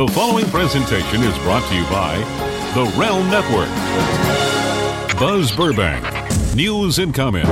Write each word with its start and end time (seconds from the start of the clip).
The 0.00 0.08
following 0.08 0.46
presentation 0.46 1.22
is 1.22 1.36
brought 1.40 1.62
to 1.68 1.74
you 1.74 1.84
by 1.90 2.16
The 2.72 2.90
Realm 2.98 3.28
Network. 3.28 3.68
Buzz 5.20 5.54
Burbank, 5.54 6.02
news 6.56 6.98
and 6.98 7.14
comment. 7.14 7.46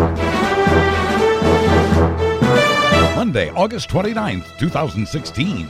Monday, 3.15 3.51
August 3.51 3.91
29th, 3.91 4.59
2016. 4.59 5.67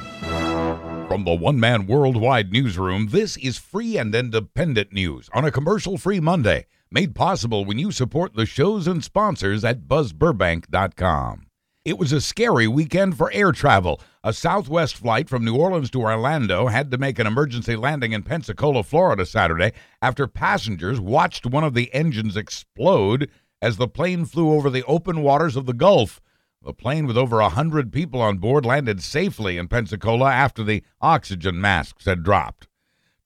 From 1.08 1.24
the 1.24 1.34
one 1.34 1.58
man 1.58 1.88
worldwide 1.88 2.52
newsroom, 2.52 3.08
this 3.08 3.36
is 3.38 3.58
free 3.58 3.98
and 3.98 4.14
independent 4.14 4.92
news 4.92 5.28
on 5.34 5.44
a 5.44 5.50
commercial 5.50 5.98
free 5.98 6.20
Monday, 6.20 6.66
made 6.92 7.12
possible 7.12 7.64
when 7.64 7.80
you 7.80 7.90
support 7.90 8.34
the 8.34 8.46
shows 8.46 8.86
and 8.86 9.02
sponsors 9.02 9.64
at 9.64 9.88
buzzburbank.com. 9.88 11.47
It 11.84 11.98
was 11.98 12.12
a 12.12 12.20
scary 12.20 12.66
weekend 12.66 13.16
for 13.16 13.32
air 13.32 13.52
travel. 13.52 14.00
A 14.24 14.32
Southwest 14.32 14.96
flight 14.96 15.28
from 15.28 15.44
New 15.44 15.56
Orleans 15.56 15.90
to 15.90 16.02
Orlando 16.02 16.66
had 16.66 16.90
to 16.90 16.98
make 16.98 17.18
an 17.18 17.26
emergency 17.26 17.76
landing 17.76 18.12
in 18.12 18.24
Pensacola, 18.24 18.82
Florida 18.82 19.24
Saturday 19.24 19.72
after 20.02 20.26
passengers 20.26 21.00
watched 21.00 21.46
one 21.46 21.64
of 21.64 21.74
the 21.74 21.92
engines 21.94 22.36
explode 22.36 23.30
as 23.62 23.76
the 23.76 23.88
plane 23.88 24.24
flew 24.24 24.52
over 24.52 24.70
the 24.70 24.84
open 24.84 25.22
waters 25.22 25.56
of 25.56 25.66
the 25.66 25.72
Gulf. 25.72 26.20
The 26.62 26.74
plane 26.74 27.06
with 27.06 27.16
over 27.16 27.38
a 27.38 27.44
100 27.44 27.92
people 27.92 28.20
on 28.20 28.38
board 28.38 28.66
landed 28.66 29.00
safely 29.00 29.56
in 29.56 29.68
Pensacola 29.68 30.30
after 30.30 30.64
the 30.64 30.82
oxygen 31.00 31.60
masks 31.60 32.04
had 32.04 32.24
dropped. 32.24 32.68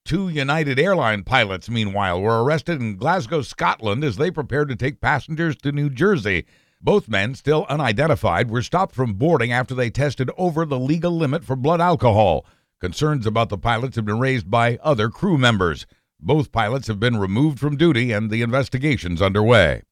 Two 0.05 0.29
United 0.29 0.79
Airline 0.79 1.23
pilots, 1.25 1.71
meanwhile, 1.71 2.21
were 2.21 2.45
arrested 2.45 2.81
in 2.81 2.97
Glasgow, 2.97 3.41
Scotland 3.41 4.05
as 4.05 4.17
they 4.17 4.31
prepared 4.31 4.69
to 4.69 4.77
take 4.77 5.01
passengers 5.01 5.57
to 5.57 5.73
New 5.73 5.89
Jersey. 5.89 6.45
Both 6.85 7.09
men, 7.09 7.37
still 7.37 7.65
unidentified, 7.69 8.51
were 8.51 8.61
stopped 8.61 8.93
from 8.93 9.15
boarding 9.15 9.53
after 9.53 9.73
they 9.73 9.89
tested 9.89 10.31
over 10.37 10.67
the 10.67 10.81
legal 10.81 11.13
limit 11.13 11.45
for 11.45 11.55
blood 11.55 11.81
alcohol. 11.81 12.45
Concerns 12.81 13.25
about 13.25 13.51
the 13.51 13.59
pilots 13.59 13.95
have 13.95 14.05
been 14.05 14.19
raised 14.19 14.51
by 14.51 14.79
other 14.83 15.09
crew 15.09 15.39
members. 15.39 15.87
Both 16.19 16.51
pilots 16.51 16.89
have 16.89 16.99
been 16.99 17.19
removed 17.19 17.61
from 17.61 17.77
duty 17.77 18.11
and 18.11 18.31
the 18.31 18.43
investigation's 18.43 19.23
underway. 19.23 19.83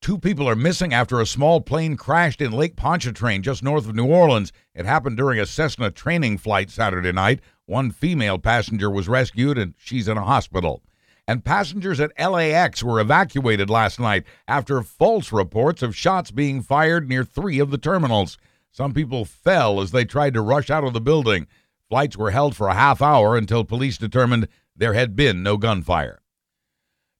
Two 0.00 0.18
people 0.18 0.48
are 0.48 0.56
missing 0.56 0.92
after 0.92 1.20
a 1.20 1.26
small 1.26 1.60
plane 1.60 1.96
crashed 1.96 2.40
in 2.40 2.50
Lake 2.50 2.74
Pontchartrain 2.74 3.42
just 3.42 3.62
north 3.62 3.88
of 3.88 3.94
New 3.94 4.06
Orleans. 4.06 4.52
It 4.74 4.86
happened 4.86 5.16
during 5.16 5.38
a 5.38 5.46
Cessna 5.46 5.92
training 5.92 6.38
flight 6.38 6.70
Saturday 6.70 7.12
night. 7.12 7.40
One 7.66 7.92
female 7.92 8.38
passenger 8.40 8.90
was 8.90 9.08
rescued 9.08 9.56
and 9.56 9.74
she's 9.78 10.08
in 10.08 10.16
a 10.16 10.24
hospital 10.24 10.82
and 11.28 11.44
passengers 11.44 12.00
at 12.00 12.10
LAX 12.18 12.82
were 12.82 12.98
evacuated 12.98 13.68
last 13.68 14.00
night 14.00 14.24
after 14.48 14.80
false 14.82 15.30
reports 15.30 15.82
of 15.82 15.94
shots 15.94 16.30
being 16.30 16.62
fired 16.62 17.06
near 17.06 17.22
three 17.22 17.58
of 17.58 17.70
the 17.70 17.76
terminals. 17.76 18.38
Some 18.70 18.94
people 18.94 19.26
fell 19.26 19.82
as 19.82 19.90
they 19.90 20.06
tried 20.06 20.32
to 20.34 20.40
rush 20.40 20.70
out 20.70 20.84
of 20.84 20.94
the 20.94 21.02
building. 21.02 21.46
Flights 21.90 22.16
were 22.16 22.30
held 22.30 22.56
for 22.56 22.68
a 22.68 22.74
half 22.74 23.02
hour 23.02 23.36
until 23.36 23.62
police 23.62 23.98
determined 23.98 24.48
there 24.74 24.94
had 24.94 25.14
been 25.14 25.42
no 25.42 25.58
gunfire. 25.58 26.22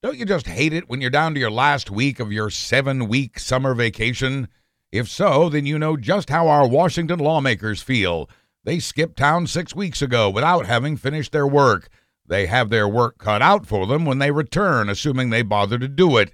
Don't 0.02 0.16
you 0.16 0.24
just 0.24 0.46
hate 0.46 0.72
it 0.72 0.88
when 0.88 1.02
you're 1.02 1.10
down 1.10 1.34
to 1.34 1.40
your 1.40 1.50
last 1.50 1.90
week 1.90 2.18
of 2.18 2.32
your 2.32 2.48
seven 2.48 3.08
week 3.08 3.38
summer 3.38 3.74
vacation? 3.74 4.48
If 4.90 5.08
so, 5.08 5.50
then 5.50 5.66
you 5.66 5.78
know 5.78 5.98
just 5.98 6.30
how 6.30 6.48
our 6.48 6.66
Washington 6.66 7.18
lawmakers 7.18 7.82
feel. 7.82 8.30
They 8.64 8.78
skipped 8.78 9.18
town 9.18 9.46
six 9.46 9.74
weeks 9.74 10.00
ago 10.00 10.30
without 10.30 10.64
having 10.64 10.96
finished 10.96 11.32
their 11.32 11.46
work. 11.46 11.90
They 12.28 12.46
have 12.46 12.68
their 12.68 12.86
work 12.86 13.18
cut 13.18 13.40
out 13.40 13.66
for 13.66 13.86
them 13.86 14.04
when 14.04 14.18
they 14.18 14.30
return, 14.30 14.90
assuming 14.90 15.30
they 15.30 15.42
bother 15.42 15.78
to 15.78 15.88
do 15.88 16.18
it. 16.18 16.30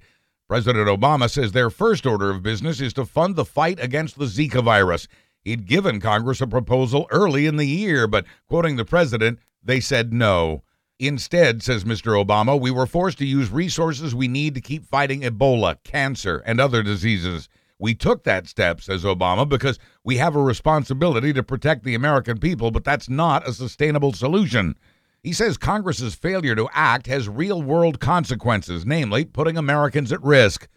President 0.48 0.88
Obama 0.88 1.30
says 1.30 1.52
their 1.52 1.70
first 1.70 2.04
order 2.04 2.30
of 2.30 2.42
business 2.42 2.80
is 2.80 2.92
to 2.94 3.06
fund 3.06 3.36
the 3.36 3.44
fight 3.44 3.78
against 3.80 4.18
the 4.18 4.26
Zika 4.26 4.62
virus. 4.62 5.08
He'd 5.42 5.66
given 5.66 6.00
Congress 6.00 6.40
a 6.40 6.46
proposal 6.46 7.06
early 7.10 7.46
in 7.46 7.56
the 7.56 7.66
year, 7.66 8.06
but 8.06 8.26
quoting 8.48 8.76
the 8.76 8.84
president, 8.84 9.38
they 9.62 9.78
said 9.80 10.12
no. 10.12 10.64
Instead, 10.98 11.62
says 11.62 11.84
Mr. 11.84 12.22
Obama, 12.22 12.60
we 12.60 12.70
were 12.70 12.86
forced 12.86 13.18
to 13.18 13.26
use 13.26 13.50
resources 13.50 14.14
we 14.14 14.28
need 14.28 14.54
to 14.54 14.60
keep 14.60 14.84
fighting 14.84 15.22
Ebola, 15.22 15.76
cancer, 15.84 16.42
and 16.44 16.60
other 16.60 16.82
diseases. 16.82 17.48
We 17.78 17.94
took 17.94 18.24
that 18.24 18.46
step, 18.48 18.80
says 18.80 19.04
Obama, 19.04 19.48
because 19.48 19.78
we 20.02 20.16
have 20.16 20.34
a 20.34 20.42
responsibility 20.42 21.32
to 21.32 21.42
protect 21.42 21.84
the 21.84 21.94
American 21.94 22.38
people, 22.38 22.70
but 22.70 22.84
that's 22.84 23.08
not 23.08 23.46
a 23.46 23.52
sustainable 23.52 24.12
solution. 24.12 24.76
He 25.24 25.32
says 25.32 25.56
Congress's 25.56 26.14
failure 26.14 26.54
to 26.54 26.68
act 26.74 27.06
has 27.06 27.30
real 27.30 27.62
world 27.62 27.98
consequences, 27.98 28.84
namely 28.84 29.24
putting 29.24 29.56
Americans 29.56 30.12
at 30.12 30.22
risk. 30.22 30.68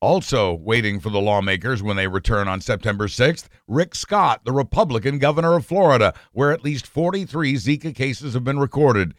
Also, 0.00 0.54
waiting 0.54 1.00
for 1.00 1.10
the 1.10 1.20
lawmakers 1.20 1.82
when 1.82 1.96
they 1.96 2.06
return 2.06 2.46
on 2.46 2.60
September 2.60 3.08
6th, 3.08 3.48
Rick 3.66 3.96
Scott, 3.96 4.44
the 4.44 4.52
Republican 4.52 5.18
governor 5.18 5.56
of 5.56 5.66
Florida, 5.66 6.14
where 6.30 6.52
at 6.52 6.62
least 6.62 6.86
43 6.86 7.54
Zika 7.54 7.92
cases 7.92 8.34
have 8.34 8.44
been 8.44 8.60
recorded. 8.60 9.12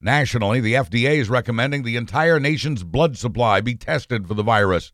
Nationally, 0.00 0.60
the 0.60 0.74
FDA 0.74 1.18
is 1.18 1.30
recommending 1.30 1.84
the 1.84 1.94
entire 1.94 2.40
nation's 2.40 2.82
blood 2.82 3.16
supply 3.16 3.60
be 3.60 3.76
tested 3.76 4.26
for 4.26 4.34
the 4.34 4.42
virus. 4.42 4.90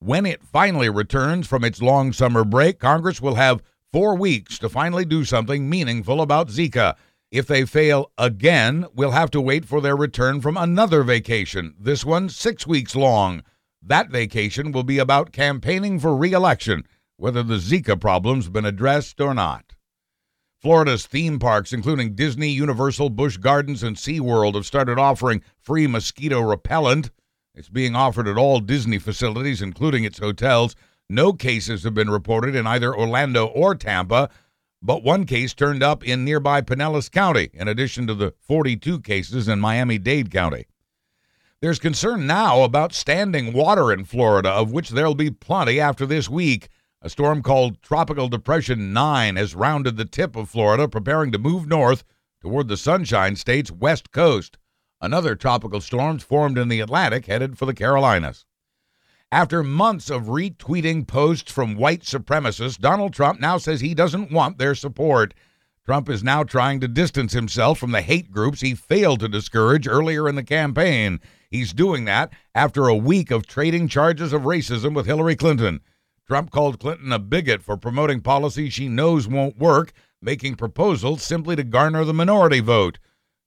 When 0.00 0.26
it 0.26 0.42
finally 0.42 0.90
returns 0.90 1.46
from 1.46 1.64
its 1.64 1.80
long 1.80 2.12
summer 2.12 2.44
break, 2.44 2.78
Congress 2.78 3.22
will 3.22 3.36
have 3.36 3.62
four 3.90 4.16
weeks 4.16 4.58
to 4.58 4.68
finally 4.68 5.06
do 5.06 5.24
something 5.24 5.70
meaningful 5.70 6.20
about 6.20 6.48
Zika. 6.48 6.94
If 7.32 7.46
they 7.46 7.64
fail 7.64 8.12
again, 8.18 8.84
we'll 8.94 9.12
have 9.12 9.30
to 9.30 9.40
wait 9.40 9.64
for 9.64 9.80
their 9.80 9.96
return 9.96 10.42
from 10.42 10.58
another 10.58 11.02
vacation, 11.02 11.74
this 11.80 12.04
one 12.04 12.28
six 12.28 12.66
weeks 12.66 12.94
long. 12.94 13.42
That 13.80 14.10
vacation 14.10 14.70
will 14.70 14.82
be 14.82 14.98
about 14.98 15.32
campaigning 15.32 15.98
for 15.98 16.14
reelection, 16.14 16.84
whether 17.16 17.42
the 17.42 17.54
Zika 17.54 17.98
problem's 17.98 18.50
been 18.50 18.66
addressed 18.66 19.18
or 19.18 19.32
not. 19.32 19.72
Florida's 20.60 21.06
theme 21.06 21.38
parks, 21.38 21.72
including 21.72 22.14
Disney, 22.14 22.50
Universal, 22.50 23.08
Busch 23.08 23.38
Gardens, 23.38 23.82
and 23.82 23.96
SeaWorld, 23.96 24.54
have 24.54 24.66
started 24.66 24.98
offering 24.98 25.42
free 25.58 25.86
mosquito 25.86 26.42
repellent. 26.42 27.10
It's 27.54 27.70
being 27.70 27.96
offered 27.96 28.28
at 28.28 28.36
all 28.36 28.60
Disney 28.60 28.98
facilities, 28.98 29.62
including 29.62 30.04
its 30.04 30.18
hotels. 30.18 30.76
No 31.08 31.32
cases 31.32 31.82
have 31.84 31.94
been 31.94 32.10
reported 32.10 32.54
in 32.54 32.66
either 32.66 32.94
Orlando 32.94 33.46
or 33.46 33.74
Tampa, 33.74 34.28
but 34.82 35.04
one 35.04 35.24
case 35.24 35.54
turned 35.54 35.82
up 35.82 36.04
in 36.04 36.24
nearby 36.24 36.60
Pinellas 36.60 37.10
County, 37.10 37.50
in 37.54 37.68
addition 37.68 38.06
to 38.08 38.14
the 38.14 38.34
42 38.40 39.00
cases 39.00 39.46
in 39.46 39.60
Miami 39.60 39.96
Dade 39.96 40.30
County. 40.30 40.66
There's 41.60 41.78
concern 41.78 42.26
now 42.26 42.64
about 42.64 42.92
standing 42.92 43.52
water 43.52 43.92
in 43.92 44.04
Florida, 44.04 44.48
of 44.48 44.72
which 44.72 44.90
there'll 44.90 45.14
be 45.14 45.30
plenty 45.30 45.78
after 45.78 46.04
this 46.04 46.28
week. 46.28 46.68
A 47.00 47.08
storm 47.08 47.40
called 47.40 47.80
Tropical 47.80 48.28
Depression 48.28 48.92
9 48.92 49.36
has 49.36 49.54
rounded 49.54 49.96
the 49.96 50.04
tip 50.04 50.34
of 50.34 50.50
Florida, 50.50 50.88
preparing 50.88 51.30
to 51.30 51.38
move 51.38 51.68
north 51.68 52.02
toward 52.40 52.66
the 52.66 52.76
Sunshine 52.76 53.36
State's 53.36 53.70
west 53.70 54.10
coast. 54.10 54.58
Another 55.00 55.36
tropical 55.36 55.80
storm's 55.80 56.24
formed 56.24 56.58
in 56.58 56.66
the 56.66 56.80
Atlantic, 56.80 57.26
headed 57.26 57.56
for 57.56 57.66
the 57.66 57.74
Carolinas. 57.74 58.44
After 59.32 59.62
months 59.62 60.10
of 60.10 60.24
retweeting 60.24 61.06
posts 61.06 61.50
from 61.50 61.74
white 61.74 62.02
supremacists, 62.02 62.78
Donald 62.78 63.14
Trump 63.14 63.40
now 63.40 63.56
says 63.56 63.80
he 63.80 63.94
doesn't 63.94 64.30
want 64.30 64.58
their 64.58 64.74
support. 64.74 65.32
Trump 65.86 66.10
is 66.10 66.22
now 66.22 66.44
trying 66.44 66.80
to 66.80 66.86
distance 66.86 67.32
himself 67.32 67.78
from 67.78 67.92
the 67.92 68.02
hate 68.02 68.30
groups 68.30 68.60
he 68.60 68.74
failed 68.74 69.20
to 69.20 69.28
discourage 69.28 69.88
earlier 69.88 70.28
in 70.28 70.34
the 70.34 70.42
campaign. 70.42 71.18
He's 71.50 71.72
doing 71.72 72.04
that 72.04 72.30
after 72.54 72.88
a 72.88 72.94
week 72.94 73.30
of 73.30 73.46
trading 73.46 73.88
charges 73.88 74.34
of 74.34 74.42
racism 74.42 74.94
with 74.94 75.06
Hillary 75.06 75.34
Clinton. 75.34 75.80
Trump 76.26 76.50
called 76.50 76.78
Clinton 76.78 77.10
a 77.10 77.18
bigot 77.18 77.62
for 77.62 77.78
promoting 77.78 78.20
policies 78.20 78.74
she 78.74 78.86
knows 78.86 79.26
won't 79.26 79.56
work, 79.56 79.94
making 80.20 80.56
proposals 80.56 81.22
simply 81.22 81.56
to 81.56 81.64
garner 81.64 82.04
the 82.04 82.12
minority 82.12 82.60
vote. 82.60 82.98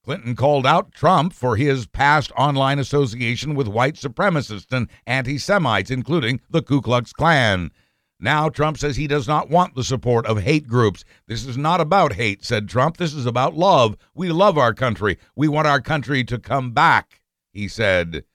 Clinton 0.05 0.35
called 0.35 0.67
out 0.67 0.91
Trump 0.91 1.33
for 1.33 1.55
his 1.55 1.87
past 1.87 2.31
online 2.37 2.77
association 2.77 3.55
with 3.55 3.67
white 3.67 3.95
supremacists 3.95 4.71
and 4.71 4.87
anti 5.07 5.39
Semites, 5.39 5.89
including 5.89 6.39
the 6.47 6.61
Ku 6.61 6.79
Klux 6.79 7.11
Klan. 7.11 7.71
Now, 8.19 8.47
Trump 8.47 8.77
says 8.77 8.95
he 8.95 9.07
does 9.07 9.27
not 9.27 9.49
want 9.49 9.73
the 9.73 9.83
support 9.83 10.27
of 10.27 10.43
hate 10.43 10.67
groups. 10.67 11.03
This 11.27 11.43
is 11.43 11.57
not 11.57 11.81
about 11.81 12.13
hate, 12.13 12.45
said 12.45 12.69
Trump. 12.69 12.97
This 12.97 13.15
is 13.15 13.25
about 13.25 13.55
love. 13.55 13.97
We 14.13 14.29
love 14.29 14.59
our 14.59 14.75
country. 14.75 15.17
We 15.35 15.47
want 15.47 15.65
our 15.65 15.81
country 15.81 16.23
to 16.25 16.37
come 16.37 16.71
back, 16.71 17.21
he 17.51 17.67
said. 17.67 18.25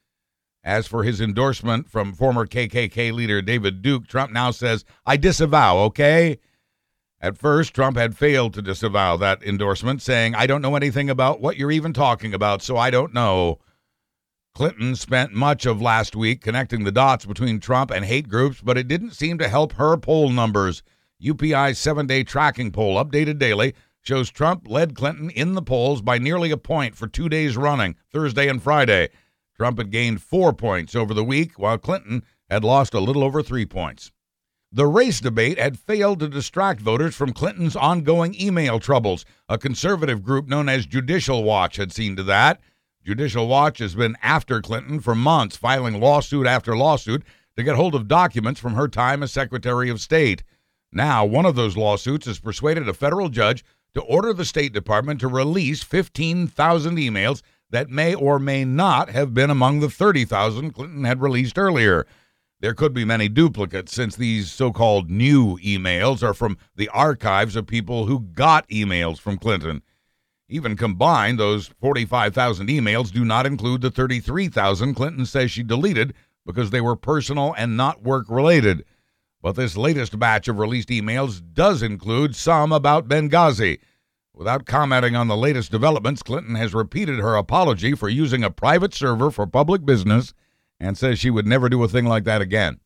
As 0.64 0.88
for 0.88 1.05
his 1.05 1.20
endorsement 1.20 1.88
from 1.88 2.12
former 2.12 2.46
KKK 2.46 3.12
leader 3.12 3.40
David 3.40 3.81
Duke, 3.81 4.08
Trump 4.08 4.32
now 4.32 4.50
says, 4.50 4.84
I 5.06 5.16
disavow, 5.16 5.78
okay? 5.84 6.40
At 7.22 7.37
first, 7.37 7.75
Trump 7.75 7.99
had 7.99 8.17
failed 8.17 8.55
to 8.55 8.62
disavow 8.62 9.19
that 9.19 9.43
endorsement, 9.43 10.00
saying, 10.00 10.34
I 10.34 10.46
don't 10.46 10.62
know 10.62 10.75
anything 10.75 11.11
about 11.11 11.40
what 11.40 11.58
you're 11.58 11.70
even 11.70 11.93
talking 11.93 12.32
about, 12.32 12.62
so 12.62 12.78
I 12.78 12.90
don't 12.90 13.12
know. 13.12 13.58
Clinton 14.55 14.96
spent 14.96 15.32
much 15.32 15.67
of 15.67 15.82
last 15.82 16.17
week 16.17 16.40
connecting 16.40 16.84
the 16.84 16.90
dots 16.90 17.26
between 17.26 17.61
Trump 17.61 17.90
and 17.90 18.06
hate 18.06 18.28
groups, 18.28 18.62
but 18.62 18.78
it 18.78 18.88
didn't 18.88 19.12
seem 19.12 19.37
to 19.38 19.49
help 19.49 19.75
her 19.75 19.96
poll 19.99 20.31
numbers. 20.31 20.82
UPI's 21.22 21.78
seven 21.78 22.06
day 22.06 22.25
tracking 22.25 22.72
poll, 22.72 23.02
updated 23.02 23.38
daily, 23.38 23.75
shows 24.00 24.31
Trump 24.31 24.66
led 24.66 24.94
Clinton 24.94 25.28
in 25.31 25.55
the 25.55 25.62
polls 25.62 26.00
by 26.00 26.16
nearly 26.16 26.50
a 26.50 26.56
point 26.56 26.96
for 26.96 27.06
two 27.06 27.28
days 27.28 27.56
running, 27.56 27.96
Thursday 28.11 28.49
and 28.49 28.62
Friday. 28.62 29.11
Trump 29.56 29.76
had 29.76 29.90
gained 29.90 30.23
four 30.23 30.55
points 30.55 30.94
over 30.94 31.12
the 31.12 31.23
week, 31.23 31.58
while 31.58 31.76
Clinton 31.76 32.23
had 32.49 32.64
lost 32.64 32.94
a 32.94 33.00
little 33.00 33.23
over 33.23 33.43
three 33.43 33.66
points. 33.66 34.11
The 34.72 34.87
race 34.87 35.20
debate 35.20 35.58
had 35.58 35.81
failed 35.81 36.20
to 36.20 36.28
distract 36.28 36.81
voters 36.81 37.17
from 37.17 37.32
Clinton's 37.32 37.75
ongoing 37.75 38.40
email 38.40 38.78
troubles. 38.78 39.25
A 39.49 39.58
conservative 39.58 40.22
group 40.22 40.46
known 40.46 40.69
as 40.69 40.87
Judicial 40.87 41.43
Watch 41.43 41.75
had 41.75 41.93
seen 41.93 42.14
to 42.14 42.22
that. 42.22 42.61
Judicial 43.05 43.49
Watch 43.49 43.81
has 43.81 43.96
been 43.96 44.17
after 44.22 44.61
Clinton 44.61 45.00
for 45.00 45.17
months, 45.17 45.56
filing 45.56 45.99
lawsuit 45.99 46.46
after 46.46 46.76
lawsuit 46.76 47.25
to 47.56 47.64
get 47.64 47.75
hold 47.75 47.96
of 47.96 48.06
documents 48.06 48.61
from 48.61 48.75
her 48.75 48.87
time 48.87 49.25
as 49.25 49.32
Secretary 49.32 49.90
of 49.90 50.00
State. 50.00 50.44
Now, 50.93 51.25
one 51.25 51.46
of 51.46 51.56
those 51.56 51.76
lawsuits 51.76 52.26
has 52.26 52.38
persuaded 52.38 52.88
a 52.88 52.94
federal 52.94 53.28
judge 53.28 53.64
to 53.94 54.02
order 54.02 54.32
the 54.32 54.44
State 54.44 54.73
Department 54.73 55.19
to 55.19 55.26
release 55.26 55.82
15,000 55.82 56.96
emails 56.96 57.43
that 57.70 57.90
may 57.90 58.14
or 58.14 58.38
may 58.38 58.64
not 58.64 59.11
have 59.11 59.34
been 59.34 59.50
among 59.50 59.81
the 59.81 59.90
30,000 59.90 60.70
Clinton 60.70 61.02
had 61.02 61.20
released 61.20 61.58
earlier. 61.58 62.06
There 62.61 62.75
could 62.75 62.93
be 62.93 63.07
many 63.07 63.31
duplicates 63.31 63.95
since 63.95 64.17
these 64.17 64.51
so 64.51 64.71
called 64.71 65.11
new 65.11 65.57
emails 65.59 66.23
are 66.23 66.35
from 66.35 66.59
the 66.77 66.91
archives 66.91 67.57
of 67.57 67.67
people 67.67 68.05
who 68.05 68.21
got 68.21 68.69
emails 68.69 69.19
from 69.19 69.39
Clinton. 69.39 69.81
Even 70.47 70.77
combined, 70.77 71.39
those 71.39 71.69
45,000 71.81 72.69
emails 72.69 73.11
do 73.11 73.25
not 73.25 73.47
include 73.47 73.81
the 73.81 73.91
33,000 73.91 74.95
Clinton 74.95 75.25
says 75.25 75.51
she 75.51 75.62
deleted 75.62 76.12
because 76.45 76.69
they 76.69 76.83
were 76.83 76.97
personal 76.97 77.55
and 77.57 77.79
not 77.79 78.03
work 78.03 78.27
related. 78.29 78.85
But 79.41 79.53
this 79.57 79.79
latest 79.79 80.19
batch 80.19 80.47
of 80.47 80.59
released 80.59 80.91
emails 80.91 81.41
does 81.55 81.83
include 81.83 82.37
some 82.37 82.73
about 82.73 83.09
Benghazi. 83.09 83.79
Without 84.35 84.67
commenting 84.67 85.17
on 85.17 85.29
the 85.29 85.37
latest 85.37 85.71
developments, 85.71 86.23
Clinton 86.23 86.57
has 86.57 86.75
repeated 86.75 87.21
her 87.21 87.37
apology 87.37 87.95
for 87.95 88.11
using 88.11 88.45
a 88.45 88.51
private 88.51 88.93
server 88.93 89.31
for 89.31 89.47
public 89.47 89.87
business 89.87 90.35
and 90.81 90.97
says 90.97 91.19
she 91.19 91.31
would 91.31 91.47
never 91.47 91.69
do 91.69 91.82
a 91.85 91.88
thing 91.88 92.06
like 92.06 92.25
that 92.25 92.41
again. 92.41 92.81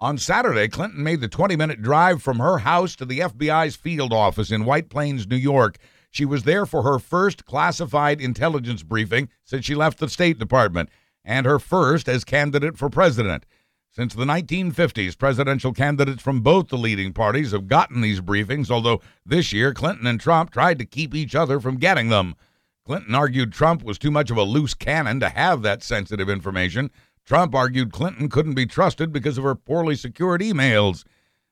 On 0.00 0.16
Saturday, 0.16 0.68
Clinton 0.68 1.02
made 1.02 1.20
the 1.20 1.28
20 1.28 1.56
minute 1.56 1.82
drive 1.82 2.22
from 2.22 2.38
her 2.38 2.58
house 2.58 2.94
to 2.96 3.04
the 3.04 3.18
FBI's 3.18 3.74
field 3.74 4.12
office 4.12 4.52
in 4.52 4.64
White 4.64 4.90
Plains, 4.90 5.26
New 5.26 5.36
York. 5.36 5.78
She 6.10 6.24
was 6.24 6.44
there 6.44 6.66
for 6.66 6.82
her 6.82 6.98
first 6.98 7.44
classified 7.44 8.20
intelligence 8.20 8.82
briefing 8.82 9.28
since 9.44 9.64
she 9.64 9.74
left 9.74 9.98
the 9.98 10.08
State 10.08 10.38
Department, 10.38 10.88
and 11.24 11.46
her 11.46 11.58
first 11.58 12.08
as 12.08 12.24
candidate 12.24 12.78
for 12.78 12.88
president. 12.88 13.44
Since 13.90 14.14
the 14.14 14.24
1950s, 14.24 15.18
presidential 15.18 15.72
candidates 15.72 16.22
from 16.22 16.42
both 16.42 16.68
the 16.68 16.78
leading 16.78 17.12
parties 17.12 17.50
have 17.50 17.66
gotten 17.66 18.00
these 18.00 18.20
briefings, 18.20 18.70
although 18.70 19.00
this 19.26 19.52
year 19.52 19.74
Clinton 19.74 20.06
and 20.06 20.20
Trump 20.20 20.50
tried 20.50 20.78
to 20.78 20.84
keep 20.84 21.14
each 21.14 21.34
other 21.34 21.58
from 21.58 21.78
getting 21.78 22.08
them. 22.08 22.36
Clinton 22.88 23.14
argued 23.14 23.52
Trump 23.52 23.82
was 23.82 23.98
too 23.98 24.10
much 24.10 24.30
of 24.30 24.38
a 24.38 24.42
loose 24.42 24.72
cannon 24.72 25.20
to 25.20 25.28
have 25.28 25.60
that 25.60 25.82
sensitive 25.82 26.30
information. 26.30 26.90
Trump 27.22 27.54
argued 27.54 27.92
Clinton 27.92 28.30
couldn't 28.30 28.54
be 28.54 28.64
trusted 28.64 29.12
because 29.12 29.36
of 29.36 29.44
her 29.44 29.54
poorly 29.54 29.94
secured 29.94 30.40
emails. 30.40 31.04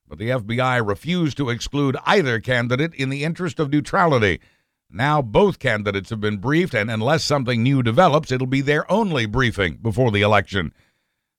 But 0.08 0.16
the 0.16 0.30
FBI 0.30 0.88
refused 0.88 1.36
to 1.36 1.50
exclude 1.50 1.98
either 2.06 2.40
candidate 2.40 2.94
in 2.94 3.10
the 3.10 3.22
interest 3.22 3.60
of 3.60 3.70
neutrality. 3.70 4.40
Now 4.88 5.20
both 5.20 5.58
candidates 5.58 6.08
have 6.08 6.22
been 6.22 6.38
briefed, 6.38 6.72
and 6.72 6.90
unless 6.90 7.22
something 7.22 7.62
new 7.62 7.82
develops, 7.82 8.32
it'll 8.32 8.46
be 8.46 8.62
their 8.62 8.90
only 8.90 9.26
briefing 9.26 9.76
before 9.82 10.10
the 10.10 10.22
election. 10.22 10.72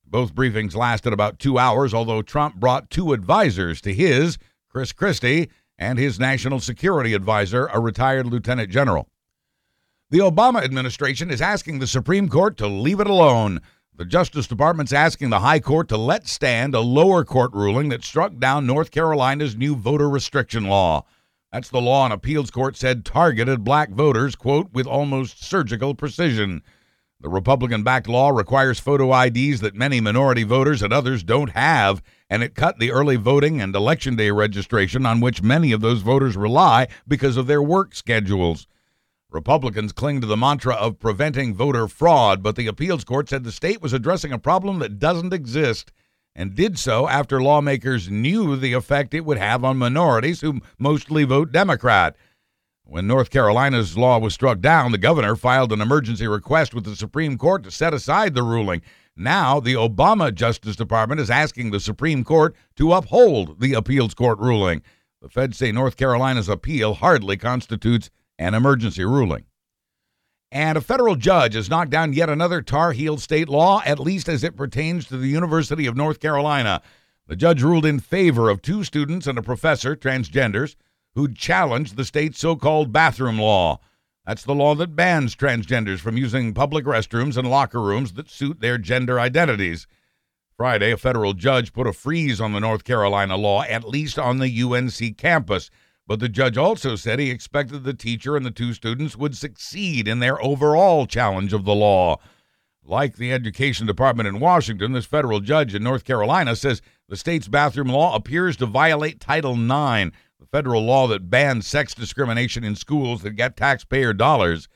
Both 0.05 0.35
briefings 0.35 0.75
lasted 0.75 1.11
about 1.11 1.39
two 1.39 1.57
hours, 1.57 1.95
although 1.95 2.21
Trump 2.21 2.57
brought 2.57 2.91
two 2.91 3.13
advisors 3.13 3.81
to 3.81 3.91
his, 3.91 4.37
Chris 4.69 4.91
Christie, 4.91 5.49
and 5.75 5.97
his 5.97 6.19
national 6.19 6.59
security 6.59 7.15
advisor, 7.15 7.65
a 7.73 7.79
retired 7.79 8.27
lieutenant 8.27 8.69
general. 8.69 9.09
The 10.09 10.19
Obama 10.19 10.63
administration 10.63 11.29
is 11.29 11.41
asking 11.41 11.79
the 11.79 11.85
Supreme 11.85 12.29
Court 12.29 12.55
to 12.57 12.67
leave 12.67 13.01
it 13.01 13.07
alone. 13.07 13.59
The 13.93 14.05
Justice 14.05 14.47
Department's 14.47 14.93
asking 14.93 15.31
the 15.31 15.41
High 15.41 15.59
Court 15.59 15.89
to 15.89 15.97
let 15.97 16.29
stand 16.29 16.73
a 16.73 16.79
lower 16.79 17.25
court 17.25 17.51
ruling 17.51 17.89
that 17.89 18.05
struck 18.05 18.39
down 18.39 18.65
North 18.65 18.89
Carolina's 18.89 19.57
new 19.57 19.75
voter 19.75 20.09
restriction 20.09 20.69
law. 20.69 21.03
That's 21.51 21.69
the 21.69 21.81
law 21.81 22.05
an 22.05 22.13
appeals 22.13 22.51
court 22.51 22.77
said 22.77 23.03
targeted 23.03 23.65
black 23.65 23.89
voters, 23.89 24.37
quote, 24.37 24.71
with 24.71 24.87
almost 24.87 25.43
surgical 25.43 25.93
precision. 25.93 26.63
The 27.19 27.27
Republican 27.27 27.83
backed 27.83 28.07
law 28.07 28.29
requires 28.29 28.79
photo 28.79 29.13
IDs 29.13 29.59
that 29.59 29.75
many 29.75 29.99
minority 29.99 30.43
voters 30.43 30.81
and 30.81 30.93
others 30.93 31.21
don't 31.21 31.49
have, 31.49 32.01
and 32.29 32.43
it 32.43 32.55
cut 32.55 32.79
the 32.79 32.93
early 32.93 33.17
voting 33.17 33.59
and 33.59 33.75
election 33.75 34.15
day 34.15 34.31
registration 34.31 35.05
on 35.05 35.19
which 35.19 35.43
many 35.43 35.73
of 35.73 35.81
those 35.81 36.01
voters 36.01 36.37
rely 36.37 36.87
because 37.05 37.35
of 37.35 37.47
their 37.47 37.61
work 37.61 37.93
schedules. 37.93 38.67
Republicans 39.29 39.91
cling 39.91 40.21
to 40.21 40.27
the 40.27 40.37
mantra 40.37 40.73
of 40.75 40.99
preventing 40.99 41.53
voter 41.53 41.87
fraud, 41.87 42.41
but 42.41 42.55
the 42.55 42.67
appeals 42.67 43.03
court 43.03 43.27
said 43.27 43.43
the 43.43 43.51
state 43.51 43.81
was 43.81 43.91
addressing 43.91 44.31
a 44.31 44.39
problem 44.39 44.79
that 44.79 44.99
doesn't 44.99 45.33
exist 45.33 45.91
and 46.33 46.55
did 46.55 46.79
so 46.79 47.09
after 47.09 47.41
lawmakers 47.41 48.09
knew 48.09 48.55
the 48.55 48.73
effect 48.73 49.13
it 49.13 49.25
would 49.25 49.37
have 49.37 49.65
on 49.65 49.77
minorities 49.77 50.41
who 50.41 50.61
mostly 50.77 51.23
vote 51.25 51.51
Democrat. 51.51 52.15
When 52.85 53.05
North 53.05 53.29
Carolina's 53.29 53.97
law 53.97 54.17
was 54.17 54.33
struck 54.33 54.61
down, 54.61 54.93
the 54.93 54.97
governor 54.97 55.35
filed 55.35 55.73
an 55.73 55.81
emergency 55.81 56.25
request 56.25 56.73
with 56.73 56.85
the 56.85 56.95
Supreme 56.95 57.37
Court 57.37 57.63
to 57.63 57.71
set 57.71 57.93
aside 57.93 58.33
the 58.33 58.43
ruling. 58.43 58.81
Now, 59.17 59.59
the 59.59 59.73
Obama 59.73 60.33
Justice 60.33 60.77
Department 60.77 61.19
is 61.19 61.29
asking 61.29 61.71
the 61.71 61.81
Supreme 61.81 62.23
Court 62.23 62.55
to 62.77 62.93
uphold 62.93 63.59
the 63.59 63.73
appeals 63.73 64.13
court 64.13 64.39
ruling. 64.39 64.83
The 65.21 65.27
feds 65.27 65.57
say 65.57 65.73
North 65.73 65.97
Carolina's 65.97 66.47
appeal 66.47 66.93
hardly 66.93 67.35
constitutes 67.35 68.09
an 68.37 68.53
emergency 68.53 69.03
ruling. 69.03 69.45
And 70.51 70.77
a 70.77 70.81
federal 70.81 71.15
judge 71.15 71.55
has 71.55 71.69
knocked 71.69 71.91
down 71.91 72.13
yet 72.13 72.29
another 72.29 72.61
Tar 72.61 72.93
Heel 72.93 73.17
state 73.17 73.49
law, 73.49 73.81
at 73.85 73.99
least 73.99 74.29
as 74.29 74.43
it 74.43 74.55
pertains 74.55 75.05
to 75.07 75.17
the 75.17 75.27
University 75.27 75.85
of 75.85 75.97
North 75.97 76.19
Carolina. 76.19 76.81
The 77.27 77.35
judge 77.35 77.61
ruled 77.61 77.85
in 77.85 77.99
favor 77.99 78.49
of 78.49 78.61
two 78.61 78.85
students 78.85 79.27
and 79.27 79.37
a 79.37 79.41
professor, 79.41 79.95
transgenders, 79.95 80.75
who 81.15 81.33
challenged 81.33 81.97
the 81.97 82.05
state's 82.05 82.39
so 82.39 82.55
called 82.55 82.93
bathroom 82.93 83.39
law. 83.39 83.79
That's 84.25 84.43
the 84.43 84.55
law 84.55 84.75
that 84.75 84.95
bans 84.95 85.35
transgenders 85.35 85.99
from 85.99 86.17
using 86.17 86.53
public 86.53 86.85
restrooms 86.85 87.37
and 87.37 87.49
locker 87.49 87.81
rooms 87.81 88.13
that 88.13 88.29
suit 88.29 88.59
their 88.59 88.77
gender 88.77 89.19
identities. 89.19 89.87
Friday, 90.55 90.91
a 90.91 90.97
federal 90.97 91.33
judge 91.33 91.73
put 91.73 91.87
a 91.87 91.93
freeze 91.93 92.39
on 92.39 92.53
the 92.53 92.59
North 92.59 92.83
Carolina 92.83 93.37
law, 93.37 93.63
at 93.63 93.87
least 93.87 94.17
on 94.17 94.39
the 94.39 94.63
UNC 94.63 95.17
campus. 95.17 95.69
But 96.07 96.21
the 96.21 96.29
judge 96.29 96.57
also 96.57 96.95
said 96.95 97.19
he 97.19 97.29
expected 97.29 97.83
the 97.83 97.93
teacher 97.93 98.37
and 98.37 98.45
the 98.45 98.51
two 98.51 98.73
students 98.73 99.17
would 99.17 99.35
succeed 99.35 100.07
in 100.07 100.19
their 100.19 100.41
overall 100.41 101.05
challenge 101.05 101.51
of 101.51 101.65
the 101.65 101.75
law. 101.75 102.17
Like 102.81 103.17
the 103.17 103.33
Education 103.33 103.85
Department 103.85 104.29
in 104.29 104.39
Washington, 104.39 104.93
this 104.93 105.05
federal 105.05 105.41
judge 105.41 105.75
in 105.75 105.83
North 105.83 106.05
Carolina 106.05 106.55
says 106.55 106.81
the 107.09 107.17
state's 107.17 107.49
bathroom 107.49 107.89
law 107.89 108.15
appears 108.15 108.55
to 108.57 108.65
violate 108.65 109.19
Title 109.19 109.51
IX, 109.55 110.15
the 110.39 110.45
federal 110.49 110.83
law 110.83 111.07
that 111.07 111.29
bans 111.29 111.67
sex 111.67 111.93
discrimination 111.93 112.63
in 112.63 112.77
schools 112.77 113.21
that 113.23 113.31
get 113.31 113.57
taxpayer 113.57 114.13
dollars. 114.13 114.69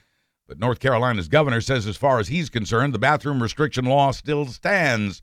But 0.45 0.59
North 0.59 0.81
Carolina's 0.81 1.29
governor 1.29 1.61
says, 1.61 1.87
as 1.87 1.95
far 1.95 2.19
as 2.19 2.27
he's 2.27 2.49
concerned, 2.49 2.93
the 2.93 2.99
bathroom 2.99 3.41
restriction 3.41 3.85
law 3.85 4.11
still 4.11 4.45
stands. 4.47 5.21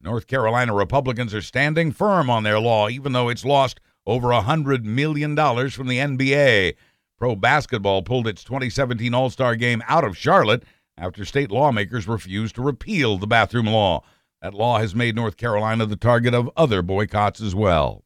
North 0.00 0.28
Carolina 0.28 0.72
Republicans 0.72 1.34
are 1.34 1.42
standing 1.42 1.90
firm 1.90 2.30
on 2.30 2.44
their 2.44 2.60
law, 2.60 2.88
even 2.88 3.12
though 3.12 3.28
it's 3.28 3.44
lost 3.44 3.80
over 4.08 4.32
a 4.32 4.40
$100 4.40 4.84
million 4.84 5.36
from 5.36 5.86
the 5.86 5.98
NBA. 5.98 6.74
Pro 7.18 7.36
basketball 7.36 8.02
pulled 8.02 8.26
its 8.26 8.42
2017 8.42 9.12
All 9.12 9.28
Star 9.28 9.54
game 9.54 9.82
out 9.86 10.04
of 10.04 10.16
Charlotte 10.16 10.62
after 10.96 11.24
state 11.24 11.50
lawmakers 11.50 12.08
refused 12.08 12.54
to 12.54 12.62
repeal 12.62 13.18
the 13.18 13.26
bathroom 13.26 13.66
law. 13.66 14.02
That 14.40 14.54
law 14.54 14.78
has 14.78 14.94
made 14.94 15.14
North 15.14 15.36
Carolina 15.36 15.84
the 15.84 15.96
target 15.96 16.32
of 16.32 16.50
other 16.56 16.80
boycotts 16.80 17.40
as 17.40 17.54
well. 17.54 18.02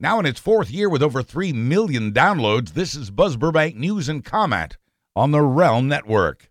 Now, 0.00 0.18
in 0.20 0.26
its 0.26 0.40
fourth 0.40 0.70
year 0.70 0.88
with 0.88 1.02
over 1.02 1.22
3 1.22 1.52
million 1.52 2.12
downloads, 2.12 2.74
this 2.74 2.94
is 2.94 3.10
Buzz 3.10 3.36
Burbank 3.36 3.76
News 3.76 4.08
and 4.08 4.24
Comment 4.24 4.76
on 5.14 5.32
the 5.32 5.42
Realm 5.42 5.88
Network. 5.88 6.50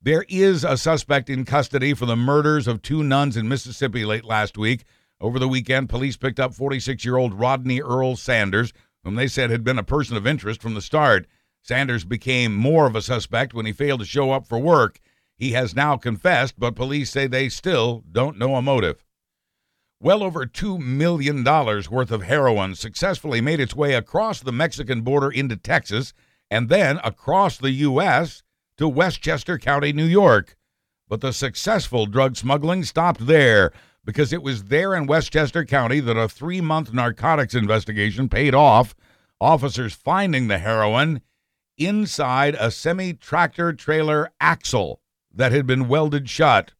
There 0.00 0.24
is 0.28 0.64
a 0.64 0.76
suspect 0.76 1.30
in 1.30 1.44
custody 1.44 1.94
for 1.94 2.06
the 2.06 2.16
murders 2.16 2.66
of 2.66 2.82
two 2.82 3.02
nuns 3.02 3.36
in 3.36 3.48
Mississippi 3.48 4.04
late 4.04 4.24
last 4.24 4.58
week. 4.58 4.84
Over 5.22 5.38
the 5.38 5.46
weekend, 5.46 5.88
police 5.88 6.16
picked 6.16 6.40
up 6.40 6.52
46 6.52 7.04
year 7.04 7.16
old 7.16 7.34
Rodney 7.34 7.80
Earl 7.80 8.16
Sanders, 8.16 8.72
whom 9.04 9.14
they 9.14 9.28
said 9.28 9.50
had 9.50 9.62
been 9.62 9.78
a 9.78 9.84
person 9.84 10.16
of 10.16 10.26
interest 10.26 10.60
from 10.60 10.74
the 10.74 10.82
start. 10.82 11.28
Sanders 11.62 12.04
became 12.04 12.56
more 12.56 12.88
of 12.88 12.96
a 12.96 13.02
suspect 13.02 13.54
when 13.54 13.64
he 13.64 13.72
failed 13.72 14.00
to 14.00 14.06
show 14.06 14.32
up 14.32 14.48
for 14.48 14.58
work. 14.58 14.98
He 15.36 15.52
has 15.52 15.76
now 15.76 15.96
confessed, 15.96 16.58
but 16.58 16.74
police 16.74 17.10
say 17.10 17.28
they 17.28 17.48
still 17.48 18.02
don't 18.10 18.36
know 18.36 18.56
a 18.56 18.62
motive. 18.62 19.04
Well 20.00 20.24
over 20.24 20.44
$2 20.44 20.80
million 20.80 21.44
worth 21.44 22.10
of 22.10 22.24
heroin 22.24 22.74
successfully 22.74 23.40
made 23.40 23.60
its 23.60 23.76
way 23.76 23.94
across 23.94 24.40
the 24.40 24.50
Mexican 24.50 25.02
border 25.02 25.30
into 25.30 25.56
Texas 25.56 26.14
and 26.50 26.68
then 26.68 26.98
across 27.04 27.58
the 27.58 27.70
U.S. 27.70 28.42
to 28.76 28.88
Westchester 28.88 29.56
County, 29.56 29.92
New 29.92 30.04
York. 30.04 30.56
But 31.08 31.20
the 31.20 31.32
successful 31.32 32.06
drug 32.06 32.36
smuggling 32.36 32.82
stopped 32.82 33.28
there 33.28 33.70
because 34.04 34.32
it 34.32 34.42
was 34.42 34.64
there 34.64 34.94
in 34.94 35.06
Westchester 35.06 35.64
County 35.64 36.00
that 36.00 36.16
a 36.16 36.28
three 36.28 36.60
month 36.60 36.92
narcotics 36.92 37.54
investigation 37.54 38.28
paid 38.28 38.54
off, 38.54 38.94
officers 39.40 39.94
finding 39.94 40.48
the 40.48 40.58
heroin 40.58 41.20
inside 41.78 42.56
a 42.58 42.70
semi 42.70 43.12
tractor 43.12 43.72
trailer 43.72 44.30
axle 44.40 45.00
that 45.34 45.52
had 45.52 45.66
been 45.66 45.88
welded 45.88 46.28
shut. 46.28 46.72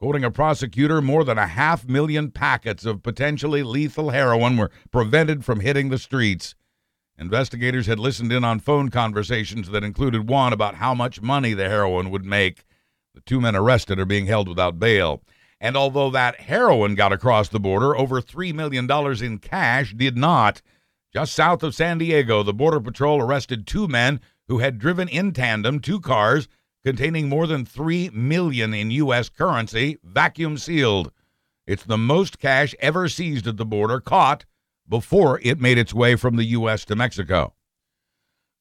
Quoting 0.00 0.24
a 0.24 0.30
prosecutor, 0.30 1.00
more 1.00 1.24
than 1.24 1.38
a 1.38 1.46
half 1.46 1.88
million 1.88 2.30
packets 2.30 2.84
of 2.84 3.02
potentially 3.02 3.62
lethal 3.62 4.10
heroin 4.10 4.56
were 4.56 4.70
prevented 4.90 5.44
from 5.44 5.60
hitting 5.60 5.88
the 5.88 5.98
streets. 5.98 6.54
Investigators 7.16 7.86
had 7.86 8.00
listened 8.00 8.32
in 8.32 8.44
on 8.44 8.58
phone 8.58 8.88
conversations 8.90 9.70
that 9.70 9.84
included 9.84 10.28
one 10.28 10.52
about 10.52 10.74
how 10.74 10.94
much 10.94 11.22
money 11.22 11.54
the 11.54 11.68
heroin 11.68 12.10
would 12.10 12.24
make. 12.24 12.64
The 13.14 13.20
two 13.20 13.40
men 13.40 13.54
arrested 13.54 14.00
are 14.00 14.04
being 14.04 14.26
held 14.26 14.48
without 14.48 14.80
bail. 14.80 15.22
And 15.64 15.78
although 15.78 16.10
that 16.10 16.42
heroin 16.42 16.94
got 16.94 17.14
across 17.14 17.48
the 17.48 17.58
border, 17.58 17.96
over 17.96 18.20
$3 18.20 18.52
million 18.52 18.86
in 19.24 19.38
cash 19.38 19.94
did 19.94 20.14
not. 20.14 20.60
Just 21.10 21.32
south 21.32 21.62
of 21.62 21.74
San 21.74 21.96
Diego, 21.96 22.42
the 22.42 22.52
Border 22.52 22.80
Patrol 22.80 23.18
arrested 23.18 23.66
two 23.66 23.88
men 23.88 24.20
who 24.46 24.58
had 24.58 24.78
driven 24.78 25.08
in 25.08 25.32
tandem 25.32 25.80
two 25.80 26.00
cars 26.00 26.48
containing 26.84 27.30
more 27.30 27.46
than 27.46 27.64
3 27.64 28.10
million 28.10 28.74
in 28.74 28.90
US 28.90 29.30
currency, 29.30 29.96
vacuum 30.04 30.58
sealed. 30.58 31.10
It's 31.66 31.84
the 31.84 31.96
most 31.96 32.38
cash 32.38 32.74
ever 32.78 33.08
seized 33.08 33.46
at 33.46 33.56
the 33.56 33.64
border 33.64 34.00
caught 34.00 34.44
before 34.86 35.40
it 35.42 35.62
made 35.62 35.78
its 35.78 35.94
way 35.94 36.14
from 36.14 36.36
the 36.36 36.44
US 36.44 36.84
to 36.84 36.94
Mexico. 36.94 37.54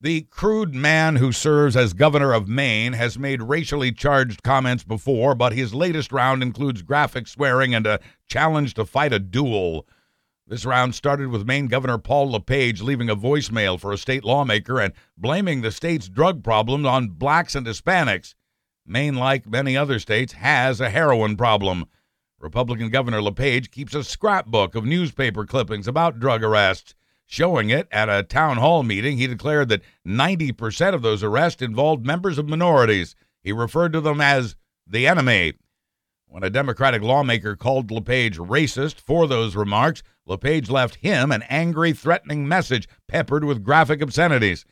The 0.03 0.23
crude 0.23 0.75
man 0.75 1.15
who 1.15 1.31
serves 1.31 1.77
as 1.77 1.93
governor 1.93 2.33
of 2.33 2.45
Maine 2.45 2.91
has 2.91 3.17
made 3.17 3.41
racially 3.41 3.93
charged 3.93 4.43
comments 4.43 4.83
before, 4.83 5.33
but 5.33 5.53
his 5.53 5.73
latest 5.73 6.11
round 6.11 6.43
includes 6.43 6.81
graphic 6.81 7.25
swearing 7.25 7.73
and 7.73 7.87
a 7.87 8.01
challenge 8.27 8.73
to 8.73 8.83
fight 8.83 9.13
a 9.13 9.19
duel. 9.19 9.87
This 10.45 10.65
round 10.65 10.93
started 10.93 11.29
with 11.29 11.47
Maine 11.47 11.67
Governor 11.67 11.97
Paul 11.99 12.31
LePage 12.31 12.81
leaving 12.81 13.09
a 13.09 13.15
voicemail 13.15 13.79
for 13.79 13.93
a 13.93 13.97
state 13.97 14.25
lawmaker 14.25 14.77
and 14.81 14.91
blaming 15.17 15.61
the 15.61 15.71
state's 15.71 16.09
drug 16.09 16.43
problem 16.43 16.85
on 16.85 17.07
blacks 17.07 17.55
and 17.55 17.65
Hispanics. 17.65 18.35
Maine, 18.85 19.15
like 19.15 19.47
many 19.47 19.77
other 19.77 19.99
states, 19.99 20.33
has 20.33 20.81
a 20.81 20.89
heroin 20.89 21.37
problem. 21.37 21.85
Republican 22.39 22.89
Governor 22.89 23.21
LePage 23.21 23.71
keeps 23.71 23.95
a 23.95 24.03
scrapbook 24.03 24.75
of 24.75 24.83
newspaper 24.83 25.45
clippings 25.45 25.87
about 25.87 26.19
drug 26.19 26.43
arrests. 26.43 26.93
Showing 27.33 27.71
it 27.71 27.87
at 27.91 28.09
a 28.09 28.21
town 28.21 28.57
hall 28.57 28.83
meeting, 28.83 29.17
he 29.17 29.25
declared 29.25 29.69
that 29.69 29.81
90% 30.07 30.93
of 30.93 31.01
those 31.01 31.23
arrests 31.23 31.63
involved 31.63 32.05
members 32.05 32.37
of 32.37 32.47
minorities. 32.47 33.15
He 33.41 33.51
referred 33.51 33.91
to 33.93 34.01
them 34.01 34.21
as 34.21 34.55
the 34.85 35.07
enemy. 35.07 35.53
When 36.27 36.43
a 36.43 36.51
Democratic 36.51 37.01
lawmaker 37.01 37.55
called 37.55 37.89
LePage 37.89 38.37
racist 38.37 38.99
for 38.99 39.25
those 39.25 39.55
remarks, 39.55 40.03
LePage 40.27 40.69
left 40.69 40.97
him 40.97 41.31
an 41.31 41.41
angry, 41.49 41.91
threatening 41.91 42.47
message 42.47 42.87
peppered 43.07 43.45
with 43.45 43.63
graphic 43.63 44.03
obscenities. 44.03 44.63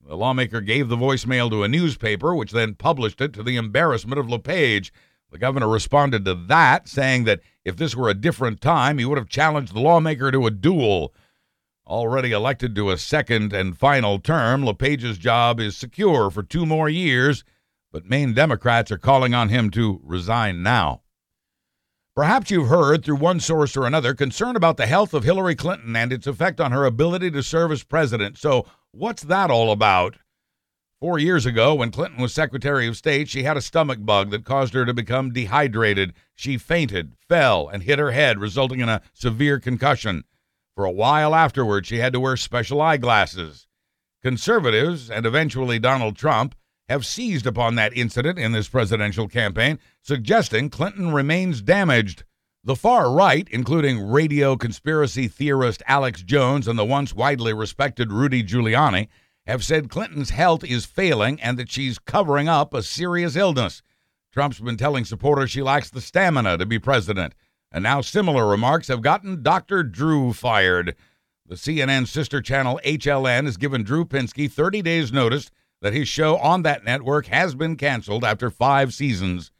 The 0.00 0.16
lawmaker 0.16 0.60
gave 0.60 0.88
the 0.88 0.96
voicemail 0.96 1.50
to 1.50 1.64
a 1.64 1.68
newspaper, 1.68 2.32
which 2.32 2.52
then 2.52 2.76
published 2.76 3.20
it 3.20 3.32
to 3.32 3.42
the 3.42 3.56
embarrassment 3.56 4.20
of 4.20 4.30
LePage. 4.30 4.92
The 5.32 5.38
governor 5.38 5.66
responded 5.66 6.24
to 6.26 6.34
that, 6.46 6.86
saying 6.86 7.24
that 7.24 7.40
if 7.64 7.76
this 7.76 7.96
were 7.96 8.08
a 8.08 8.14
different 8.14 8.60
time, 8.60 8.98
he 8.98 9.04
would 9.04 9.18
have 9.18 9.28
challenged 9.28 9.74
the 9.74 9.80
lawmaker 9.80 10.30
to 10.30 10.46
a 10.46 10.52
duel. 10.52 11.12
Already 11.86 12.32
elected 12.32 12.74
to 12.76 12.90
a 12.90 12.96
second 12.96 13.52
and 13.52 13.76
final 13.76 14.18
term, 14.18 14.64
LePage's 14.64 15.18
job 15.18 15.60
is 15.60 15.76
secure 15.76 16.30
for 16.30 16.42
two 16.42 16.64
more 16.64 16.88
years, 16.88 17.44
but 17.92 18.06
Maine 18.06 18.32
Democrats 18.32 18.90
are 18.90 18.96
calling 18.96 19.34
on 19.34 19.50
him 19.50 19.68
to 19.72 20.00
resign 20.02 20.62
now. 20.62 21.02
Perhaps 22.16 22.50
you've 22.50 22.68
heard 22.68 23.04
through 23.04 23.16
one 23.16 23.38
source 23.38 23.76
or 23.76 23.86
another 23.86 24.14
concern 24.14 24.56
about 24.56 24.78
the 24.78 24.86
health 24.86 25.12
of 25.12 25.24
Hillary 25.24 25.54
Clinton 25.54 25.94
and 25.94 26.10
its 26.10 26.26
effect 26.26 26.58
on 26.58 26.72
her 26.72 26.86
ability 26.86 27.30
to 27.32 27.42
serve 27.42 27.70
as 27.70 27.84
president. 27.84 28.38
So, 28.38 28.64
what's 28.92 29.22
that 29.24 29.50
all 29.50 29.70
about? 29.70 30.16
Four 31.00 31.18
years 31.18 31.44
ago, 31.44 31.74
when 31.74 31.90
Clinton 31.90 32.22
was 32.22 32.32
Secretary 32.32 32.86
of 32.86 32.96
State, 32.96 33.28
she 33.28 33.42
had 33.42 33.58
a 33.58 33.60
stomach 33.60 33.98
bug 34.00 34.30
that 34.30 34.46
caused 34.46 34.72
her 34.72 34.86
to 34.86 34.94
become 34.94 35.34
dehydrated. 35.34 36.14
She 36.34 36.56
fainted, 36.56 37.12
fell, 37.28 37.68
and 37.68 37.82
hit 37.82 37.98
her 37.98 38.12
head, 38.12 38.38
resulting 38.38 38.80
in 38.80 38.88
a 38.88 39.02
severe 39.12 39.60
concussion. 39.60 40.24
For 40.74 40.84
a 40.84 40.90
while 40.90 41.34
afterward, 41.34 41.86
she 41.86 41.98
had 41.98 42.12
to 42.14 42.20
wear 42.20 42.36
special 42.36 42.80
eyeglasses. 42.80 43.68
Conservatives, 44.22 45.10
and 45.10 45.24
eventually 45.24 45.78
Donald 45.78 46.16
Trump, 46.16 46.54
have 46.88 47.06
seized 47.06 47.46
upon 47.46 47.76
that 47.76 47.96
incident 47.96 48.38
in 48.38 48.52
this 48.52 48.68
presidential 48.68 49.28
campaign, 49.28 49.78
suggesting 50.02 50.70
Clinton 50.70 51.12
remains 51.12 51.62
damaged. 51.62 52.24
The 52.64 52.76
far 52.76 53.12
right, 53.12 53.46
including 53.50 54.10
radio 54.10 54.56
conspiracy 54.56 55.28
theorist 55.28 55.82
Alex 55.86 56.22
Jones 56.22 56.66
and 56.66 56.78
the 56.78 56.84
once 56.84 57.14
widely 57.14 57.52
respected 57.52 58.10
Rudy 58.10 58.42
Giuliani, 58.42 59.08
have 59.46 59.62
said 59.62 59.90
Clinton's 59.90 60.30
health 60.30 60.64
is 60.64 60.86
failing 60.86 61.40
and 61.40 61.58
that 61.58 61.70
she's 61.70 61.98
covering 61.98 62.48
up 62.48 62.72
a 62.74 62.82
serious 62.82 63.36
illness. 63.36 63.82
Trump's 64.32 64.60
been 64.60 64.76
telling 64.76 65.04
supporters 65.04 65.50
she 65.50 65.62
lacks 65.62 65.90
the 65.90 66.00
stamina 66.00 66.58
to 66.58 66.66
be 66.66 66.78
president. 66.78 67.34
And 67.74 67.82
now 67.82 68.02
similar 68.02 68.46
remarks 68.46 68.86
have 68.86 69.02
gotten 69.02 69.42
Dr. 69.42 69.82
Drew 69.82 70.32
fired. 70.32 70.94
The 71.44 71.56
CNN 71.56 72.06
sister 72.06 72.40
channel 72.40 72.80
HLN 72.84 73.46
has 73.46 73.56
given 73.56 73.82
Drew 73.82 74.04
Pinsky 74.04 74.48
30 74.48 74.80
days' 74.80 75.12
notice 75.12 75.50
that 75.82 75.92
his 75.92 76.06
show 76.06 76.36
on 76.36 76.62
that 76.62 76.84
network 76.84 77.26
has 77.26 77.56
been 77.56 77.74
canceled 77.74 78.24
after 78.24 78.48
five 78.48 78.94
seasons. 78.94 79.50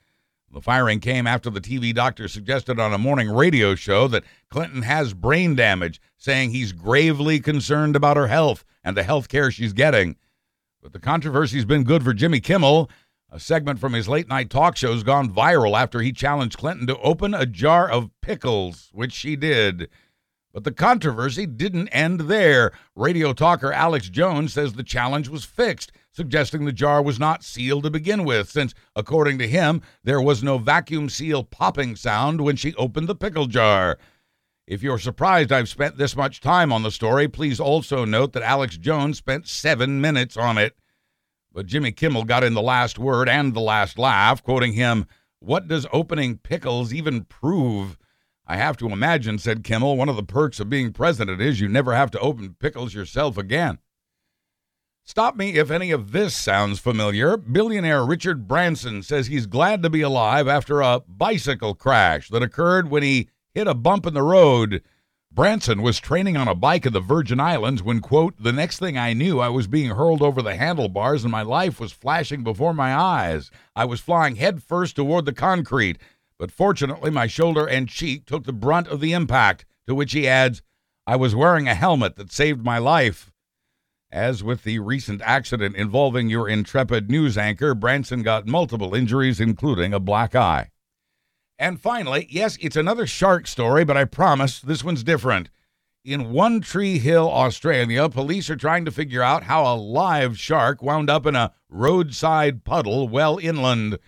The 0.52 0.60
firing 0.60 1.00
came 1.00 1.26
after 1.26 1.50
the 1.50 1.60
TV 1.60 1.92
doctor 1.92 2.28
suggested 2.28 2.78
on 2.78 2.94
a 2.94 2.98
morning 2.98 3.28
radio 3.28 3.74
show 3.74 4.06
that 4.06 4.22
Clinton 4.48 4.82
has 4.82 5.12
brain 5.12 5.56
damage, 5.56 6.00
saying 6.16 6.50
he's 6.50 6.70
gravely 6.70 7.40
concerned 7.40 7.96
about 7.96 8.16
her 8.16 8.28
health 8.28 8.64
and 8.84 8.96
the 8.96 9.02
health 9.02 9.28
care 9.28 9.50
she's 9.50 9.72
getting. 9.72 10.14
But 10.80 10.92
the 10.92 11.00
controversy's 11.00 11.64
been 11.64 11.82
good 11.82 12.04
for 12.04 12.14
Jimmy 12.14 12.38
Kimmel. 12.38 12.88
A 13.34 13.40
segment 13.40 13.80
from 13.80 13.94
his 13.94 14.08
late 14.08 14.28
night 14.28 14.48
talk 14.48 14.76
show's 14.76 15.02
gone 15.02 15.28
viral 15.28 15.76
after 15.76 16.00
he 16.00 16.12
challenged 16.12 16.56
Clinton 16.56 16.86
to 16.86 16.96
open 16.98 17.34
a 17.34 17.44
jar 17.44 17.90
of 17.90 18.12
pickles, 18.22 18.90
which 18.92 19.12
she 19.12 19.34
did. 19.34 19.88
But 20.52 20.62
the 20.62 20.70
controversy 20.70 21.44
didn't 21.44 21.88
end 21.88 22.20
there. 22.20 22.70
Radio 22.94 23.32
talker 23.32 23.72
Alex 23.72 24.08
Jones 24.08 24.52
says 24.52 24.74
the 24.74 24.84
challenge 24.84 25.28
was 25.28 25.44
fixed 25.44 25.90
suggesting 26.12 26.64
the 26.64 26.72
jar 26.72 27.02
was 27.02 27.18
not 27.18 27.42
sealed 27.42 27.82
to 27.82 27.90
begin 27.90 28.22
with, 28.22 28.48
since, 28.48 28.72
according 28.94 29.38
to 29.38 29.48
him, 29.48 29.82
there 30.04 30.20
was 30.20 30.44
no 30.44 30.58
vacuum 30.58 31.08
seal 31.08 31.42
popping 31.42 31.96
sound 31.96 32.40
when 32.40 32.54
she 32.54 32.72
opened 32.76 33.08
the 33.08 33.16
pickle 33.16 33.46
jar. 33.46 33.98
If 34.68 34.80
you're 34.80 35.00
surprised 35.00 35.50
I've 35.50 35.68
spent 35.68 35.96
this 35.96 36.14
much 36.14 36.40
time 36.40 36.72
on 36.72 36.84
the 36.84 36.92
story, 36.92 37.26
please 37.26 37.58
also 37.58 38.04
note 38.04 38.32
that 38.34 38.44
Alex 38.44 38.76
Jones 38.76 39.18
spent 39.18 39.48
seven 39.48 40.00
minutes 40.00 40.36
on 40.36 40.56
it. 40.56 40.76
But 41.54 41.66
Jimmy 41.66 41.92
Kimmel 41.92 42.24
got 42.24 42.42
in 42.42 42.54
the 42.54 42.60
last 42.60 42.98
word 42.98 43.28
and 43.28 43.54
the 43.54 43.60
last 43.60 43.96
laugh, 43.96 44.42
quoting 44.42 44.72
him, 44.72 45.06
What 45.38 45.68
does 45.68 45.86
opening 45.92 46.36
pickles 46.36 46.92
even 46.92 47.24
prove? 47.24 47.96
I 48.44 48.56
have 48.56 48.76
to 48.78 48.88
imagine, 48.88 49.38
said 49.38 49.62
Kimmel, 49.62 49.96
one 49.96 50.08
of 50.08 50.16
the 50.16 50.24
perks 50.24 50.58
of 50.58 50.68
being 50.68 50.92
president 50.92 51.40
is 51.40 51.60
you 51.60 51.68
never 51.68 51.94
have 51.94 52.10
to 52.10 52.18
open 52.18 52.56
pickles 52.58 52.92
yourself 52.92 53.38
again. 53.38 53.78
Stop 55.04 55.36
me 55.36 55.56
if 55.56 55.70
any 55.70 55.92
of 55.92 56.10
this 56.10 56.34
sounds 56.34 56.80
familiar. 56.80 57.36
Billionaire 57.36 58.04
Richard 58.04 58.48
Branson 58.48 59.04
says 59.04 59.28
he's 59.28 59.46
glad 59.46 59.80
to 59.84 59.90
be 59.90 60.00
alive 60.00 60.48
after 60.48 60.80
a 60.80 61.02
bicycle 61.06 61.74
crash 61.74 62.30
that 62.30 62.42
occurred 62.42 62.90
when 62.90 63.04
he 63.04 63.28
hit 63.52 63.68
a 63.68 63.74
bump 63.74 64.06
in 64.06 64.14
the 64.14 64.22
road. 64.22 64.82
Branson 65.34 65.82
was 65.82 65.98
training 65.98 66.36
on 66.36 66.46
a 66.46 66.54
bike 66.54 66.86
in 66.86 66.92
the 66.92 67.00
Virgin 67.00 67.40
Islands 67.40 67.82
when, 67.82 67.98
quote, 67.98 68.34
the 68.38 68.52
next 68.52 68.78
thing 68.78 68.96
I 68.96 69.14
knew, 69.14 69.40
I 69.40 69.48
was 69.48 69.66
being 69.66 69.90
hurled 69.90 70.22
over 70.22 70.40
the 70.40 70.54
handlebars 70.54 71.24
and 71.24 71.32
my 71.32 71.42
life 71.42 71.80
was 71.80 71.90
flashing 71.90 72.44
before 72.44 72.72
my 72.72 72.94
eyes. 72.94 73.50
I 73.74 73.84
was 73.84 73.98
flying 73.98 74.36
headfirst 74.36 74.94
toward 74.94 75.24
the 75.24 75.32
concrete, 75.32 75.98
but 76.38 76.52
fortunately 76.52 77.10
my 77.10 77.26
shoulder 77.26 77.66
and 77.66 77.88
cheek 77.88 78.26
took 78.26 78.44
the 78.44 78.52
brunt 78.52 78.86
of 78.86 79.00
the 79.00 79.12
impact. 79.12 79.66
To 79.88 79.94
which 79.96 80.12
he 80.12 80.28
adds, 80.28 80.62
I 81.04 81.16
was 81.16 81.34
wearing 81.34 81.66
a 81.66 81.74
helmet 81.74 82.14
that 82.14 82.30
saved 82.30 82.64
my 82.64 82.78
life. 82.78 83.32
As 84.12 84.44
with 84.44 84.62
the 84.62 84.78
recent 84.78 85.20
accident 85.22 85.74
involving 85.74 86.28
your 86.28 86.48
intrepid 86.48 87.10
news 87.10 87.36
anchor, 87.36 87.74
Branson 87.74 88.22
got 88.22 88.46
multiple 88.46 88.94
injuries, 88.94 89.40
including 89.40 89.92
a 89.92 89.98
black 89.98 90.36
eye. 90.36 90.70
And 91.64 91.80
finally, 91.80 92.26
yes, 92.28 92.58
it's 92.60 92.76
another 92.76 93.06
shark 93.06 93.46
story, 93.46 93.86
but 93.86 93.96
I 93.96 94.04
promise 94.04 94.60
this 94.60 94.84
one's 94.84 95.02
different. 95.02 95.48
In 96.04 96.30
One 96.30 96.60
Tree 96.60 96.98
Hill, 96.98 97.26
Australia, 97.26 98.10
police 98.10 98.50
are 98.50 98.56
trying 98.56 98.84
to 98.84 98.90
figure 98.90 99.22
out 99.22 99.44
how 99.44 99.64
a 99.64 99.74
live 99.74 100.38
shark 100.38 100.82
wound 100.82 101.08
up 101.08 101.24
in 101.24 101.34
a 101.34 101.54
roadside 101.70 102.64
puddle 102.64 103.08
well 103.08 103.38
inland. 103.38 103.98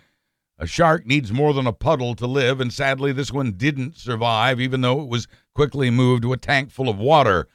A 0.59 0.67
shark 0.67 1.07
needs 1.07 1.33
more 1.33 1.51
than 1.51 1.65
a 1.65 1.73
puddle 1.73 2.13
to 2.17 2.27
live, 2.27 2.61
and 2.61 2.71
sadly, 2.71 3.11
this 3.11 3.31
one 3.31 3.53
didn't 3.53 3.97
survive, 3.97 4.61
even 4.61 4.81
though 4.81 5.01
it 5.01 5.09
was 5.09 5.27
quickly 5.55 5.89
moved 5.89 6.21
to 6.21 6.33
a 6.33 6.37
tank 6.37 6.69
full 6.69 6.87
of 6.87 6.99
water. 6.99 7.47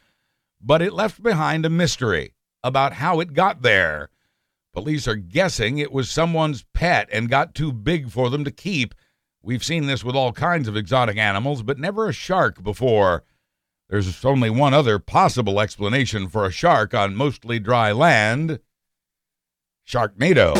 But 0.61 0.82
it 0.82 0.94
left 0.94 1.23
behind 1.23 1.64
a 1.64 1.71
mystery 1.71 2.35
about 2.64 2.94
how 2.94 3.21
it 3.21 3.35
got 3.35 3.62
there. 3.62 4.09
Police 4.73 5.06
are 5.06 5.14
guessing 5.14 5.78
it 5.78 5.92
was 5.92 6.11
someone's 6.11 6.64
pet 6.75 7.09
and 7.12 7.28
got 7.30 7.54
too 7.54 7.73
big 7.73 8.11
for 8.11 8.30
them 8.30 8.42
to 8.42 8.50
keep. 8.50 8.97
We've 9.42 9.64
seen 9.64 9.87
this 9.87 10.04
with 10.04 10.14
all 10.14 10.32
kinds 10.32 10.68
of 10.68 10.76
exotic 10.76 11.16
animals, 11.16 11.62
but 11.62 11.78
never 11.78 12.08
a 12.08 12.12
shark 12.12 12.62
before. 12.62 13.25
There's 13.88 14.25
only 14.25 14.50
one 14.50 14.72
other 14.72 14.99
possible 14.99 15.61
explanation 15.61 16.28
for 16.28 16.46
a 16.46 16.52
shark 16.52 16.94
on 16.94 17.16
mostly 17.16 17.58
dry 17.58 17.92
land 17.92 18.61
Sharknado. 19.87 20.54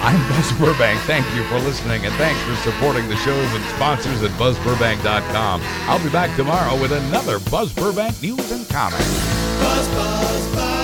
I'm 0.00 0.28
Buzz 0.28 0.52
Burbank. 0.58 0.98
Thank 1.00 1.26
you 1.34 1.44
for 1.44 1.58
listening, 1.58 2.04
and 2.04 2.14
thanks 2.16 2.40
for 2.42 2.54
supporting 2.70 3.08
the 3.08 3.16
shows 3.16 3.54
and 3.54 3.64
sponsors 3.76 4.22
at 4.22 4.30
BuzzBurbank.com. 4.32 5.62
I'll 5.62 6.02
be 6.02 6.10
back 6.10 6.34
tomorrow 6.36 6.80
with 6.80 6.92
another 6.92 7.38
Buzz 7.50 7.74
Burbank 7.74 8.20
news 8.22 8.50
and 8.50 8.68
comments. 8.68 9.08
Buzz, 9.60 9.88
buzz, 9.88 10.54
buzz. 10.54 10.83